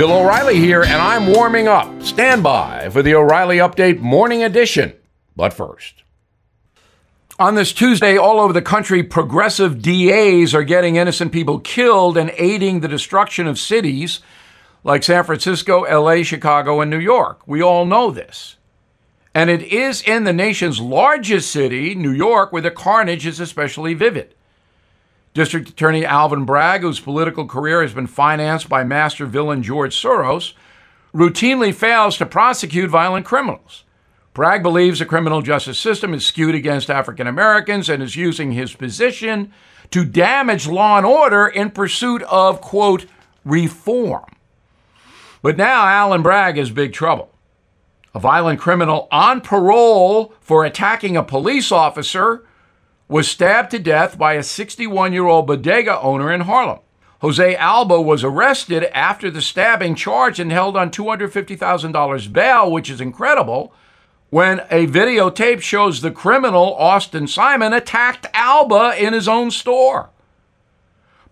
Bill 0.00 0.12
O'Reilly 0.12 0.56
here, 0.56 0.82
and 0.82 0.94
I'm 0.94 1.26
warming 1.26 1.68
up. 1.68 2.02
Stand 2.02 2.42
by 2.42 2.88
for 2.88 3.02
the 3.02 3.14
O'Reilly 3.14 3.58
Update 3.58 3.98
Morning 3.98 4.42
Edition. 4.42 4.94
But 5.36 5.52
first, 5.52 6.04
on 7.38 7.54
this 7.54 7.74
Tuesday, 7.74 8.16
all 8.16 8.40
over 8.40 8.54
the 8.54 8.62
country, 8.62 9.02
progressive 9.02 9.82
DAs 9.82 10.54
are 10.54 10.62
getting 10.62 10.96
innocent 10.96 11.32
people 11.32 11.58
killed 11.60 12.16
and 12.16 12.32
aiding 12.38 12.80
the 12.80 12.88
destruction 12.88 13.46
of 13.46 13.58
cities 13.58 14.20
like 14.84 15.02
San 15.02 15.22
Francisco, 15.22 15.82
LA, 15.82 16.22
Chicago, 16.22 16.80
and 16.80 16.90
New 16.90 16.98
York. 16.98 17.46
We 17.46 17.62
all 17.62 17.84
know 17.84 18.10
this. 18.10 18.56
And 19.34 19.50
it 19.50 19.62
is 19.64 20.00
in 20.00 20.24
the 20.24 20.32
nation's 20.32 20.80
largest 20.80 21.52
city, 21.52 21.94
New 21.94 22.12
York, 22.12 22.54
where 22.54 22.62
the 22.62 22.70
carnage 22.70 23.26
is 23.26 23.38
especially 23.38 23.92
vivid. 23.92 24.34
District 25.32 25.68
Attorney 25.68 26.04
Alvin 26.04 26.44
Bragg, 26.44 26.80
whose 26.80 26.98
political 26.98 27.46
career 27.46 27.82
has 27.82 27.92
been 27.92 28.08
financed 28.08 28.68
by 28.68 28.82
master 28.82 29.26
villain 29.26 29.62
George 29.62 29.94
Soros, 29.94 30.54
routinely 31.14 31.72
fails 31.72 32.16
to 32.18 32.26
prosecute 32.26 32.90
violent 32.90 33.24
criminals. 33.24 33.84
Bragg 34.34 34.62
believes 34.62 34.98
the 34.98 35.06
criminal 35.06 35.42
justice 35.42 35.78
system 35.78 36.14
is 36.14 36.24
skewed 36.24 36.54
against 36.54 36.90
African 36.90 37.26
Americans 37.26 37.88
and 37.88 38.02
is 38.02 38.16
using 38.16 38.52
his 38.52 38.74
position 38.74 39.52
to 39.90 40.04
damage 40.04 40.66
law 40.66 40.96
and 40.96 41.06
order 41.06 41.46
in 41.46 41.70
pursuit 41.70 42.22
of, 42.22 42.60
quote, 42.60 43.06
reform. 43.44 44.24
But 45.42 45.56
now 45.56 45.86
Alvin 45.86 46.22
Bragg 46.22 46.58
is 46.58 46.70
big 46.70 46.92
trouble. 46.92 47.30
A 48.14 48.20
violent 48.20 48.60
criminal 48.60 49.08
on 49.10 49.40
parole 49.40 50.34
for 50.40 50.64
attacking 50.64 51.16
a 51.16 51.22
police 51.22 51.72
officer 51.72 52.44
was 53.10 53.26
stabbed 53.26 53.72
to 53.72 53.78
death 53.80 54.16
by 54.16 54.34
a 54.34 54.42
61 54.42 55.12
year 55.12 55.26
old 55.26 55.48
bodega 55.48 56.00
owner 56.00 56.32
in 56.32 56.42
Harlem. 56.42 56.78
Jose 57.20 57.56
Alba 57.56 58.00
was 58.00 58.22
arrested 58.22 58.84
after 58.96 59.30
the 59.30 59.42
stabbing 59.42 59.96
charge 59.96 60.38
and 60.38 60.52
held 60.52 60.76
on 60.76 60.90
$250,000 60.90 62.32
bail, 62.32 62.70
which 62.70 62.88
is 62.88 63.00
incredible, 63.00 63.74
when 64.30 64.60
a 64.70 64.86
videotape 64.86 65.60
shows 65.60 66.00
the 66.00 66.12
criminal, 66.12 66.74
Austin 66.76 67.26
Simon, 67.26 67.72
attacked 67.72 68.26
Alba 68.32 68.94
in 68.96 69.12
his 69.12 69.26
own 69.26 69.50
store. 69.50 70.10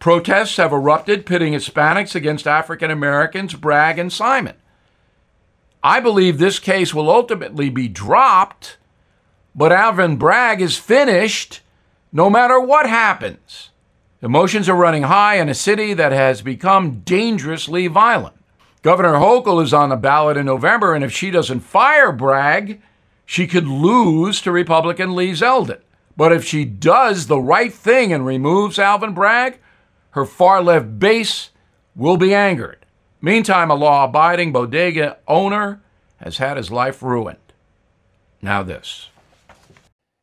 Protests 0.00 0.56
have 0.56 0.72
erupted 0.72 1.24
pitting 1.24 1.52
Hispanics 1.52 2.14
against 2.14 2.46
African 2.46 2.90
Americans, 2.90 3.54
Bragg 3.54 4.00
and 4.00 4.12
Simon. 4.12 4.56
I 5.82 6.00
believe 6.00 6.38
this 6.38 6.58
case 6.58 6.92
will 6.92 7.08
ultimately 7.08 7.70
be 7.70 7.86
dropped, 7.86 8.78
but 9.54 9.72
Alvin 9.72 10.16
Bragg 10.16 10.60
is 10.60 10.76
finished 10.76 11.60
no 12.12 12.30
matter 12.30 12.58
what 12.60 12.88
happens. 12.88 13.70
Emotions 14.20 14.68
are 14.68 14.76
running 14.76 15.04
high 15.04 15.36
in 15.36 15.48
a 15.48 15.54
city 15.54 15.94
that 15.94 16.12
has 16.12 16.42
become 16.42 17.00
dangerously 17.00 17.86
violent. 17.86 18.34
Governor 18.82 19.14
Hochul 19.14 19.62
is 19.62 19.74
on 19.74 19.90
the 19.90 19.96
ballot 19.96 20.36
in 20.36 20.46
November, 20.46 20.94
and 20.94 21.04
if 21.04 21.12
she 21.12 21.30
doesn't 21.30 21.60
fire 21.60 22.12
Bragg, 22.12 22.80
she 23.24 23.46
could 23.46 23.66
lose 23.66 24.40
to 24.40 24.50
Republican 24.50 25.14
Lee 25.14 25.32
Zeldin. 25.32 25.80
But 26.16 26.32
if 26.32 26.44
she 26.44 26.64
does 26.64 27.26
the 27.26 27.40
right 27.40 27.72
thing 27.72 28.12
and 28.12 28.26
removes 28.26 28.78
Alvin 28.78 29.14
Bragg, 29.14 29.58
her 30.10 30.24
far 30.24 30.62
left 30.62 30.98
base 30.98 31.50
will 31.94 32.16
be 32.16 32.34
angered. 32.34 32.84
Meantime, 33.20 33.70
a 33.70 33.74
law 33.74 34.04
abiding 34.04 34.52
bodega 34.52 35.18
owner 35.28 35.80
has 36.16 36.38
had 36.38 36.56
his 36.56 36.70
life 36.70 37.02
ruined. 37.02 37.38
Now, 38.40 38.62
this. 38.62 39.10